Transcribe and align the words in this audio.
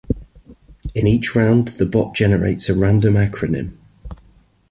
In 0.95 1.05
each 1.05 1.35
round, 1.35 1.67
the 1.67 1.85
bot 1.85 2.15
generates 2.15 2.69
a 2.69 2.73
random 2.73 3.13
acronym. 3.13 3.77